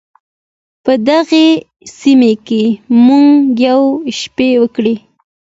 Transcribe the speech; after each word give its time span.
په 0.83 0.93
دغې 1.09 1.47
سیمه 1.99 2.31
کې 2.47 2.63
مو 3.03 3.21
یوه 3.65 3.87
شپه 4.19 4.47
وکړه. 4.61 4.95